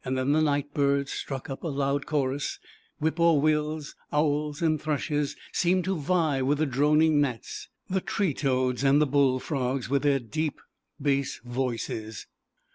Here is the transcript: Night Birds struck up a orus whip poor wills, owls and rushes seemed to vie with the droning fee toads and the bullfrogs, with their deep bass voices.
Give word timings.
Night 0.03 0.73
Birds 0.73 1.11
struck 1.11 1.47
up 1.47 1.63
a 1.63 1.67
orus 1.67 2.57
whip 2.97 3.17
poor 3.17 3.39
wills, 3.39 3.95
owls 4.11 4.59
and 4.59 4.87
rushes 4.87 5.35
seemed 5.51 5.83
to 5.83 5.95
vie 5.95 6.41
with 6.41 6.57
the 6.57 6.65
droning 6.65 7.23
fee 8.07 8.33
toads 8.33 8.83
and 8.83 8.99
the 8.99 9.05
bullfrogs, 9.05 9.89
with 9.91 10.01
their 10.01 10.17
deep 10.17 10.59
bass 10.99 11.39
voices. 11.45 12.25